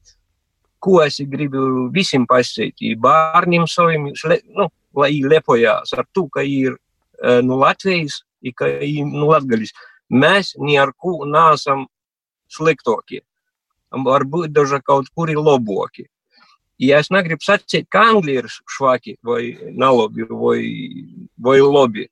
ko 0.83 0.99
es 1.05 1.21
gribu 1.31 1.89
visiem 1.95 2.27
pasīt, 2.29 2.83
bērniem 3.01 3.69
saviem, 3.71 4.11
nu, 4.57 4.69
lai 4.99 5.13
viņi 5.15 5.31
lepojās 5.31 5.95
ar 5.97 6.05
to, 6.13 6.27
ka 6.33 6.43
ir 6.43 6.75
no 7.47 7.61
Latvijas, 7.63 8.23
ka 8.59 8.69
ir 8.83 9.07
no 9.09 9.31
Latgaļas. 9.31 9.73
Mēs 10.13 10.55
ni 10.61 10.77
ar 10.79 10.93
ko 10.99 11.23
neesam 11.25 11.87
sliktākie. 12.53 13.23
Varbūt 13.95 14.53
daži 14.53 14.81
kaut 14.85 15.07
kur 15.15 15.31
ir 15.31 15.39
labāki. 15.39 16.09
Ja 16.83 16.99
es 16.99 17.11
negribu 17.15 17.47
sacīt, 17.47 17.87
ka 17.89 18.03
Anglija 18.11 18.43
ir 18.43 18.49
švaki 18.51 19.17
vai 19.23 19.55
nalabi 19.71 20.27
vai, 20.27 20.59
vai 21.39 21.61
labi, 21.63 22.09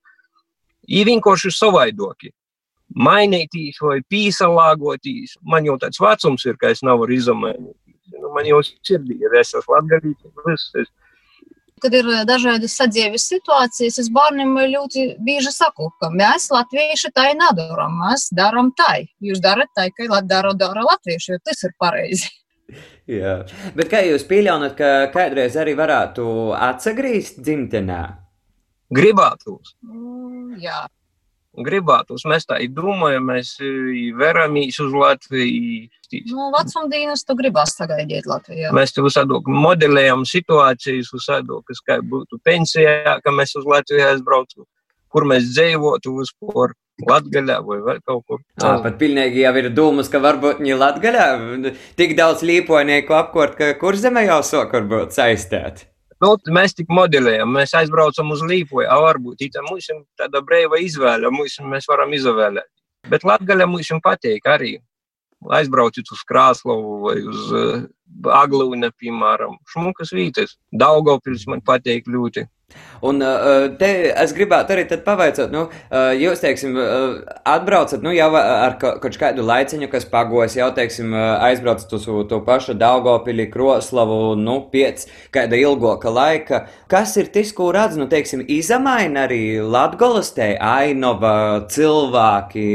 viņi 0.86 1.04
vienkārši 1.10 1.50
ir 1.50 1.56
savaidoki. 1.56 2.30
Mainītīs 2.92 3.78
vai 3.80 4.00
pīsalāgotīs. 4.12 5.38
Man 5.48 5.64
jau 5.68 5.78
tāds 5.80 6.00
vecums 6.02 6.44
ir, 6.48 6.58
ka 6.60 6.74
es 6.74 6.82
nevaru 6.84 7.16
izmainīt 7.16 7.76
nu, 8.18 8.32
man 8.34 8.48
jau 8.48 8.60
sirdī 8.64 9.18
ir, 9.22 9.38
es 9.40 9.54
esmu 9.56 9.76
latgadīgs. 9.76 10.90
Kad 11.82 11.96
ir 11.98 12.06
eh, 12.14 12.22
dažādas 12.28 12.76
sadzīves 12.78 13.24
situācijas, 13.32 13.98
es 13.98 14.10
bērniem 14.14 14.54
ļoti 14.74 15.06
bieži 15.26 15.50
saku, 15.54 15.90
ka 16.00 16.12
mēs, 16.14 16.46
latvieši, 16.54 17.10
tā 17.16 17.32
nedaram. 17.38 17.98
Mēs 18.04 18.28
darām 18.38 18.70
tā. 18.78 19.02
Jūs 19.24 19.42
darat 19.42 19.72
tā, 19.76 19.88
ka 19.96 20.22
dara, 20.22 20.54
dara 20.58 20.86
latvieši, 20.86 21.34
jo 21.34 21.42
tas 21.42 21.66
ir 21.66 21.74
pareizi. 21.82 22.30
Jā. 23.10 23.42
Bet 23.74 23.90
kā 23.90 24.04
jūs 24.06 24.22
pieļaunat, 24.30 24.78
ka 24.78 24.90
kādreiz 25.12 25.58
arī 25.58 25.74
varētu 25.76 26.24
atsagrīzt 26.54 27.42
dzimtenē? 27.42 28.02
Gribētos. 28.94 29.74
Mm, 29.82 30.60
jā 30.62 30.84
gribētos. 31.60 32.24
Mēs 32.28 32.46
tā 32.48 32.58
domājam, 32.72 33.26
mēs 33.28 33.54
veramies 34.18 34.78
uz 34.80 34.92
Latviju. 34.96 35.88
Nu, 36.32 36.50
vecumdienas 36.54 37.24
tu 37.28 37.36
gribās 37.38 37.76
sagaidīt 37.78 38.28
Latvijā. 38.28 38.72
Mēs 38.76 38.94
te 38.96 39.04
visādi 39.04 39.40
modelējam 39.48 40.26
situācijas, 40.28 41.12
kas 41.12 41.82
kā 41.86 41.98
būtu 42.04 42.40
pensijā, 42.44 43.18
ka 43.24 43.34
mēs 43.34 43.56
uz 43.60 43.68
Latviju 43.68 44.08
aizbraucu, 44.10 44.66
kur 45.12 45.28
mēs 45.28 45.52
dzīvotu 45.52 46.16
vispār. 46.20 46.76
Latgaļā 47.08 47.56
vai 47.64 47.78
vēl 47.82 47.98
kaut 48.06 48.20
kur. 48.28 48.40
Jā, 48.60 48.74
pat 48.84 48.98
pilnīgi 49.00 49.40
jau 49.42 49.52
ir 49.58 49.70
dūmus, 49.74 50.10
ka 50.12 50.20
varbūt 50.22 50.60
viņi 50.60 50.76
Latgaļā 50.78 51.24
tik 51.98 52.12
daudz 52.18 52.44
līponieku 52.46 53.16
apkort, 53.16 53.56
ka 53.58 53.72
kur 53.80 53.96
zeme 53.98 54.22
jau 54.28 54.42
sok 54.46 54.76
varbūt 54.76 55.16
saistēt. 55.16 55.86
Nu, 56.22 56.36
mēs 56.54 56.76
tik 56.78 56.90
modelējam, 56.94 57.50
mēs 57.56 57.72
aizbraucam 57.74 58.30
uz 58.30 58.44
Līpoju, 58.46 58.86
varbūt 59.02 59.42
tā 59.50 59.62
mums 59.66 59.88
ir 59.90 60.04
tāda 60.20 60.42
brīva 60.46 60.78
izvēle, 60.78 61.32
mums, 61.34 61.56
mēs 61.66 61.88
varam 61.90 62.14
izvēlēt. 62.14 62.68
Bet 63.10 63.26
Latvijā 63.26 63.66
mums 63.66 63.90
patīk 64.04 64.46
arī. 64.46 64.76
Aizbrauciet 65.50 66.06
uz 66.14 66.20
Krāslavu 66.22 67.00
vai 67.02 67.16
uz 67.26 67.48
Aglūnu, 68.22 68.92
piemēram, 68.98 69.58
Šmukas 69.72 70.12
vītes. 70.16 70.58
Daugopils 70.72 71.46
man 71.50 71.64
patīk 71.66 72.10
ļoti. 72.10 72.46
Un 73.02 73.18
uh, 73.20 73.66
te 73.78 73.88
es 74.22 74.32
gribētu 74.36 74.74
arī 74.74 74.84
pavaicāt, 75.04 75.50
nu, 75.52 75.64
uh, 75.66 76.12
jūs, 76.16 76.42
teiksim, 76.42 76.76
uh, 76.78 77.16
atbraucat, 77.48 78.02
nu, 78.04 78.12
jau 78.14 78.28
ar 78.38 78.76
kaut 78.80 79.18
kādu 79.18 79.44
laiciņu, 79.46 79.88
kas 79.92 80.06
pagos, 80.08 80.54
jau, 80.58 80.68
teiksim, 80.76 81.10
aizbraucat 81.14 81.92
uz 81.98 82.06
to 82.30 82.38
pašu 82.46 82.76
Daugopili, 82.78 83.48
Kroslavu, 83.50 84.36
nu, 84.38 84.60
pēc 84.72 85.08
kāda 85.34 85.58
ilgoka 85.58 86.12
laika. 86.14 86.64
Kas 86.90 87.16
ir 87.18 87.32
tas, 87.34 87.50
ko 87.56 87.72
redz, 87.74 87.98
nu, 87.98 88.06
teiksim, 88.10 88.44
izamaina 88.46 89.26
arī 89.26 89.42
Latgolas 89.60 90.32
te 90.36 90.52
ainova 90.56 91.66
cilvēki, 91.72 92.66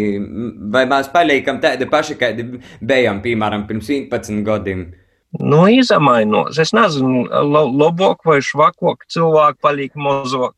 vai 0.76 0.86
mēs 0.92 1.12
paliekam 1.16 1.64
tādi 1.64 1.88
paši, 1.90 2.20
kādi 2.20 2.50
bijām, 2.84 3.24
piemēram, 3.24 3.68
pirms 3.70 3.96
11 3.96 4.44
gadiem? 4.48 4.88
Nu, 5.36 5.66
izmainos. 5.68 6.58
Es 6.60 6.72
nezinu, 6.72 7.26
labāk 7.52 8.24
vai 8.26 8.40
švakāk 8.40 9.04
cilvēki 9.12 9.60
paliek 9.62 9.98
mazāk. 10.00 10.56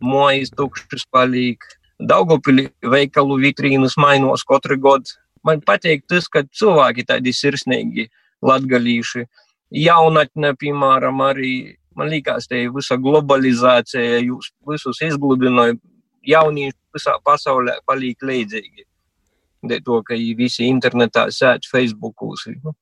Mojas 0.00 0.52
tukšas 0.52 1.06
paliek. 1.10 1.64
Daugopilī 1.96 2.68
veikalu 2.84 3.38
vitrīnas 3.40 3.96
mainos 3.96 4.44
katru 4.44 4.76
gadu. 4.76 5.16
Man 5.46 5.62
patīk 5.64 6.04
tas, 6.08 6.28
ka 6.28 6.44
cilvēki 6.44 7.06
tādi 7.08 7.32
sirsnīgi. 7.32 8.08
latgalīši. 8.44 9.24
Jaunatne, 9.72 10.52
piemēram, 10.60 11.22
arī, 11.24 11.76
man 11.96 12.10
liekas, 12.12 12.46
te 12.46 12.66
visa 12.68 12.98
globalizācija 13.00 14.20
jūs 14.20 14.52
visus 14.68 15.00
izgludināja, 15.02 15.78
jaunieši 16.22 16.76
visā 16.94 17.16
pasaulē 17.24 17.78
paliek 17.88 18.22
leidzīgi. 18.22 18.84
De 19.66 19.80
to, 19.80 20.02
ka 20.04 20.14
visi 20.14 20.68
internetā 20.68 21.26
sēž 21.32 21.66
Facebookūs, 21.72 22.44
nu, 22.62 22.76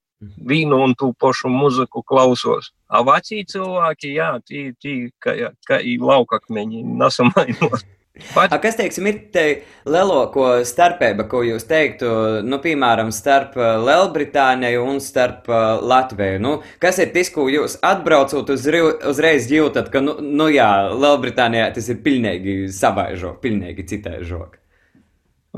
vīnu 0.50 0.80
un 0.86 0.94
tu 0.98 1.12
pašu 1.20 1.50
muziku 1.52 2.02
klausos. 2.06 2.72
A 2.88 3.02
vecī 3.06 3.42
cilvēki, 3.48 4.14
jā, 4.18 4.30
tī, 4.46 4.68
tī, 4.80 4.94
kā, 5.22 5.36
kā 5.68 5.80
laukakmeņi, 5.82 6.84
nesamainos. 7.00 7.84
Pat... 8.14 8.52
A, 8.54 8.60
kas, 8.62 8.76
teiksim, 8.78 9.08
ir 9.10 9.16
te 9.34 9.42
lielāko 9.90 10.60
starpība, 10.62 11.24
ko 11.26 11.40
jūs 11.42 11.64
teiktu, 11.66 12.06
nu, 12.46 12.60
piemēram, 12.62 13.10
starp 13.10 13.56
uh, 13.58 13.72
Lielbritāniju 13.82 14.84
un 14.86 15.00
starp 15.02 15.50
uh, 15.50 15.82
Latviju? 15.82 16.38
Nu, 16.44 16.52
kas 16.82 17.00
ir 17.02 17.10
tas, 17.16 17.32
ko 17.34 17.48
jūs 17.50 17.74
atbraucot 17.82 18.54
uz, 18.54 18.68
uzreiz 19.10 19.50
jūtat, 19.50 19.90
ka, 19.90 20.04
nu, 20.04 20.14
nu 20.22 20.46
jā, 20.54 20.70
Lielbritānijā 20.94 21.72
tas 21.74 21.90
ir 21.90 21.98
pilnīgi 22.06 22.56
savaižok, 22.70 23.40
pilnīgi 23.42 23.88
citaižok? 23.90 24.60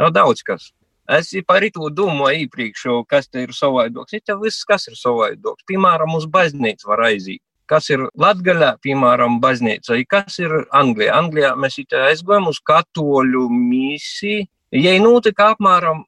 Nav 0.01 0.17
daudz 0.17 0.41
kas. 0.49 0.71
Es 1.09 1.31
par 1.47 1.63
to 1.75 1.91
domāju 1.95 2.47
iepriekš, 2.47 2.87
kas 3.09 3.29
te 3.29 3.45
ir 3.47 3.53
savaidoks. 3.55 4.17
Ir 4.17 4.39
viss, 4.43 4.65
kas 4.67 4.89
ir 4.91 4.97
savaidoks. 4.99 5.67
Piemēram, 5.69 6.17
uz 6.19 6.27
baznīcu 6.27 6.89
var 6.91 7.07
aiziet 7.11 7.43
kas 7.71 7.89
ir 7.91 8.05
Latvijā, 8.19 8.75
piemēram, 8.83 9.41
baznīca, 9.43 9.99
kas 10.09 10.39
ir 10.43 10.53
Anglijā. 10.75 11.17
Anglijā 11.19 11.53
mēs 11.59 11.81
aizgājām 11.83 12.51
uz 12.51 12.61
katoļu 12.63 13.49
misiju. 13.51 14.47
Jai 14.75 14.99
notika 15.03 15.53
apmēram 15.55 16.05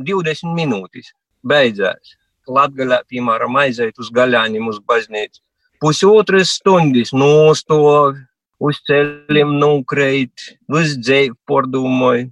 20 0.00 0.54
minūtes. 0.56 1.12
Beidzās. 1.44 2.14
Latvijā, 2.48 3.00
piemēram, 3.08 3.56
aiziet 3.60 3.98
uz 4.00 4.10
gaļāņiem 4.12 4.68
uz 4.68 4.80
baznīcu. 4.84 5.40
Pusotras 5.80 6.54
stundas 6.58 7.12
nostāv, 7.16 8.20
uz 8.60 8.80
ceļiem 8.88 9.56
nukreit, 9.60 10.48
viss 10.70 10.96
dzēju 11.00 11.36
pordomāju. 11.48 12.30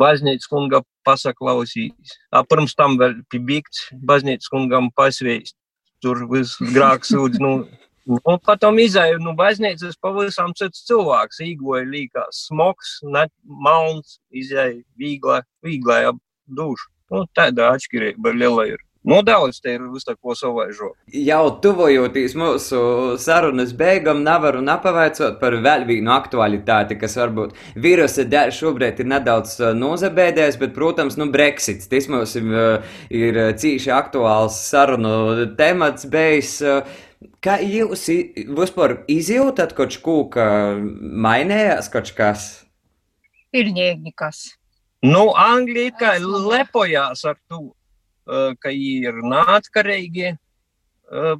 Baznīcas 0.00 0.50
kunga 0.50 0.82
pasaklausīs. 1.06 2.16
Pirms 2.50 2.76
tam 2.78 2.98
vēl 3.00 3.18
pibīgts 3.32 3.88
baznīcas 4.06 4.52
kungam 4.52 4.90
pasvēst 4.96 5.56
tur 6.04 6.26
viss 6.30 6.60
grāks 6.74 7.12
sūdz. 7.14 7.42
Nu, 7.42 7.56
Un 8.06 8.20
nu, 8.22 8.38
patam 8.38 8.76
izēju 8.78 9.16
no 9.18 9.32
nu, 9.32 9.34
baznīcas 9.34 9.96
pavisam 9.98 10.52
cits 10.54 10.84
cilvēks. 10.86 11.40
Īgoja 11.42 11.82
līkās 11.90 12.44
smoks, 12.46 13.00
net, 13.02 13.32
malns, 13.66 14.20
izēja 14.30 14.78
vīglā, 15.00 15.40
vīglā 15.66 15.96
ap 16.12 16.20
dušu. 16.46 16.86
Nu, 17.10 17.24
tāda 17.34 17.72
atšķirība 17.74 18.30
liela 18.36 18.68
ir. 18.70 18.84
Nu, 19.06 19.20
daudz 19.22 19.60
te 19.62 19.76
ir 19.76 19.82
uztako 19.86 20.34
savaižo. 20.34 20.88
Jau 21.14 21.44
tuvojoties 21.62 22.32
mūsu 22.34 22.80
sarunas 23.22 23.70
beigām, 23.78 24.24
nevaru 24.26 24.64
nepavaicot 24.66 25.36
par 25.38 25.54
vēl 25.62 25.84
vienu 25.86 26.10
aktualitāti, 26.10 26.96
kas 26.98 27.14
varbūt 27.20 27.54
vīrusa 27.78 28.24
dēļ 28.26 28.50
šobrīd 28.56 29.04
ir 29.04 29.10
nedaudz 29.12 29.54
uh, 29.60 29.70
nozabēdējis, 29.78 30.58
bet, 30.58 30.74
protams, 30.74 31.14
nu, 31.20 31.28
Brexits. 31.30 31.86
Tas 31.92 32.10
mums 32.10 32.34
uh, 32.40 32.98
ir 33.14 33.38
cīši 33.62 33.94
aktuāls 33.94 34.58
sarunu 34.72 35.52
temats 35.54 36.10
bijis. 36.10 36.56
Uh, 36.66 36.82
kā 37.46 37.60
jūs 37.62 38.08
vispār 38.58 38.98
izjūtat 39.06 39.78
kaut 39.78 40.02
ko, 40.02 40.18
ka 40.34 40.48
mainījās 40.74 41.94
kaut 41.94 42.10
kas? 42.18 42.50
Pilnīgi 43.54 44.16
kas. 44.18 44.48
Nu, 45.06 45.28
Anglija 45.38 45.94
kā 45.94 46.16
lepojās 46.18 47.22
ar 47.28 47.38
to 47.46 47.68
ka 48.26 48.72
viņi 48.74 49.06
ir 49.10 49.22
neatkarīgi. 49.34 50.34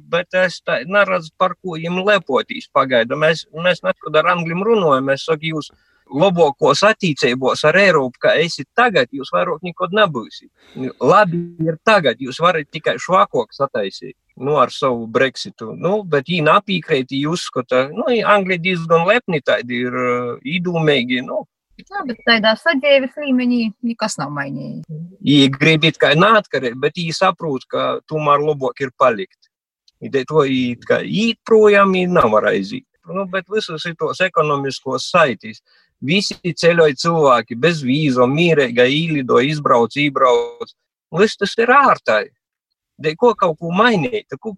Bet 0.07 0.31
es 0.39 0.61
neredzu, 0.87 1.33
par 1.35 1.57
ko 1.59 1.75
viņiem 1.75 1.99
lepotīs 2.07 2.69
pagaidām. 2.71 3.19
Mēs, 3.25 3.43
mēs 3.51 3.83
nekad 3.83 4.15
ar 4.15 4.31
angļiem 4.37 4.63
runājam. 4.63 5.11
Es 5.11 5.25
saku, 5.27 5.51
jūs 5.51 5.67
labākos 6.07 6.85
attīstībos 6.87 7.65
ar 7.67 7.75
Eiropu, 7.81 8.21
kā 8.23 8.37
esat 8.39 8.69
tagad, 8.77 9.11
jūs 9.11 9.31
vairāk 9.35 9.65
nekad 9.67 9.91
nebūsiet. 9.97 10.47
Labi 11.03 11.41
ir 11.67 11.75
tagad, 11.83 12.21
jūs 12.23 12.39
varat 12.39 12.69
tikai 12.71 12.95
švākoks 13.01 13.59
attaisīt. 13.67 14.15
Nu, 14.37 14.55
ar 14.61 14.71
savu 14.71 15.07
Brexitu. 15.09 15.71
Nu, 15.75 16.03
bet 16.05 16.29
viņi 16.29 16.45
napīkrēti, 16.45 17.19
jūs 17.25 17.47
uzskata, 17.47 17.87
nu, 17.91 18.05
Angļi 18.07 18.59
diezgan 18.61 19.07
lepni 19.09 19.41
tādi 19.41 19.81
ir 19.87 19.95
īdūmīgi. 20.45 21.23
Nu, 21.25 21.43
Jā, 21.77 22.01
bet 22.07 22.21
tādā 22.25 22.55
sadzīves 22.57 23.17
līmenī 23.21 23.59
nekas 23.85 24.17
nav 24.17 24.31
mainījies. 24.33 24.85
Viņi 25.21 25.49
grib 25.53 25.85
it 25.85 25.99
kā 26.01 26.13
neatkarīgi, 26.17 26.79
bet 26.81 26.97
viņi 26.97 27.13
saprot, 27.13 27.67
ka 27.69 27.99
tomēr 28.09 28.41
labāk 28.41 28.81
ir 28.81 28.93
palikt. 28.97 29.51
Ideja 30.01 30.25
to 30.29 30.43
ka 30.85 31.01
īt 31.01 31.37
projām 31.45 31.93
viņi 31.93 32.13
nav 32.17 32.31
var 32.33 32.49
aiziet. 32.49 32.85
Nu, 33.07 33.25
bet 33.29 33.45
visus 33.49 33.85
tos 33.99 34.21
ekonomiskos 34.25 35.09
saitis. 35.11 35.61
Visi 36.01 36.53
ceļoja 36.53 36.97
cilvēki 37.01 37.55
bez 37.57 37.81
vīzo, 37.85 38.27
mīrēga, 38.29 38.85
īlido, 38.85 39.39
izbrauc, 39.41 39.95
ībrauc. 39.97 40.73
Viss 41.17 41.39
tas 41.39 41.55
ir 41.57 41.71
ārtai. 41.73 42.27
De 42.97 43.13
ko 43.15 43.33
kaut 43.37 43.57
ko 43.61 43.71
mainīt? 43.73 44.33
Ko, 44.41 44.53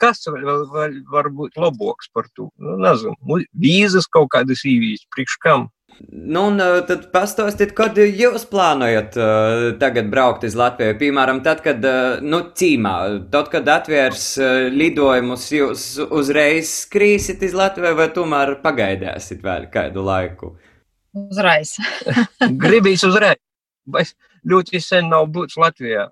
kas 0.00 0.24
vēl, 0.28 0.64
vēl 0.72 0.96
var 1.10 1.28
būt 1.34 1.58
labāks 1.60 2.08
par 2.14 2.28
to? 2.36 2.48
Nu, 2.56 2.78
nezinu. 2.80 3.42
Vīzas 3.52 4.08
kaut 4.08 4.30
kādas 4.32 4.64
īvīs, 4.68 5.04
priekš 5.12 5.36
kam? 5.44 5.68
Nu, 6.08 6.46
un 6.48 6.60
uh, 6.62 6.78
tad 6.88 7.04
pastāstiet, 7.12 7.74
kad 7.76 7.98
jūs 8.00 8.46
plānojat 8.48 9.16
uh, 9.20 9.64
tagad 9.80 10.08
braukt 10.12 10.46
uz 10.48 10.54
Latviju? 10.56 10.94
Piemēram, 11.00 11.42
tad, 11.44 11.60
kad, 11.64 11.82
uh, 11.84 12.22
nu, 12.24 12.40
cīmā, 12.56 12.94
tad, 13.32 13.50
kad 13.52 13.68
atvērs 13.68 14.24
uh, 14.40 14.70
lidojumus, 14.72 15.44
jūs 15.52 15.84
uzreiz 16.08 16.70
skrīsit 16.86 17.44
uz 17.44 17.56
Latviju 17.58 17.98
vai 17.98 18.06
tomēr 18.16 18.54
pagaidēsit 18.64 19.44
vēl 19.44 19.68
kādu 19.74 20.06
laiku? 20.06 20.54
Uzreiz. 21.20 21.76
Gribīs 22.64 23.04
uzreiz. 23.04 23.42
Bet 23.90 24.14
ļoti 24.48 24.80
sen 24.80 25.10
nav 25.12 25.28
būtis 25.34 25.60
Latvijā. 25.60 26.08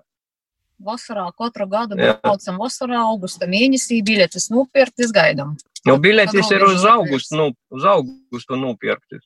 Vasarā 0.85 1.25
katru 1.35 1.65
gadu 1.71 1.97
braucam 1.97 2.61
vasarā, 2.61 3.01
augusta 3.09 3.49
mēnesī 3.49 4.03
biļetes 4.05 4.47
nopirktas 4.53 5.11
gaidām. 5.15 5.57
Nu, 5.87 5.97
biļetes 5.99 6.53
ir 6.53 6.63
uz 6.67 6.85
augustu, 6.87 7.35
nu, 7.39 7.49
uz 7.73 7.89
augustu 7.89 8.59
nopirktas 8.59 9.25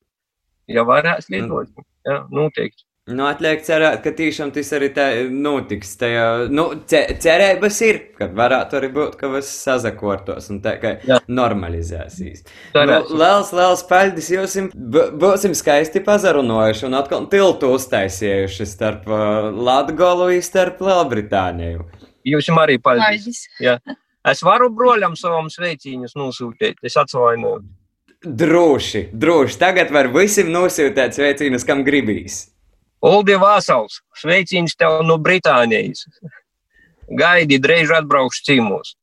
ja 0.74 0.88
varēs 0.88 1.30
lietot. 1.34 1.70
Jā, 2.08 2.24
noteikti. 2.34 2.84
Nu, 3.12 3.26
atliek 3.28 3.60
cerēt, 3.60 3.98
ka 4.00 4.14
tiešām 4.16 4.54
tas 4.56 4.70
arī 4.78 4.88
tā 4.96 5.06
notiks. 5.28 5.90
Tajā, 6.00 6.28
nu, 6.48 6.70
cerības 6.88 7.80
ir, 7.84 7.98
ka 8.16 8.30
varētu 8.32 8.78
arī 8.80 8.90
būt, 8.96 9.18
ka 9.20 9.28
viss 9.34 9.58
sazakortos 9.66 10.48
un 10.54 10.62
tā 10.64 10.78
kā 10.80 10.94
Jā. 11.04 11.18
normalizēsīs. 11.28 12.46
Nu, 12.78 12.86
liels, 13.20 13.52
liels 13.52 13.84
paldies 13.90 14.32
jums! 14.32 14.56
Būsim 15.20 15.52
skaisti 15.52 16.00
pazarunojuši 16.06 16.88
un 16.88 16.96
atkal 17.02 17.28
tiltu 17.34 17.74
uztaisījuši 17.76 18.70
starp 18.72 19.12
uh, 19.12 19.52
Latgolu 19.52 20.32
un 20.32 20.48
starp 20.48 20.80
Lielbritāniju. 20.88 21.84
Jums 22.32 22.52
arī 22.56 22.80
paldies! 22.80 23.50
Jā. 23.60 23.82
Es 24.32 24.40
varu 24.48 24.72
broļam 24.72 25.20
savam 25.20 25.52
sveiciņus 25.52 26.16
nosūtīt, 26.16 26.80
es 26.88 26.96
atvainoju. 26.96 27.66
Droši, 28.24 29.10
droši. 29.12 29.60
Tagad 29.60 29.92
var 29.92 30.08
visiem 30.14 30.48
nosūtīt 30.54 31.18
sveicienus, 31.18 31.66
kam 31.68 31.84
gribīs. 31.84 32.46
Uldi 33.04 33.36
Vāsals, 33.36 34.00
sveiciens 34.16 34.78
tev 34.80 35.02
no 35.04 35.18
Britānijas. 35.20 36.06
Gaidi, 37.12 37.60
drīz 37.60 37.92
atbraukšu 37.92 38.46
cīmos. 38.48 38.94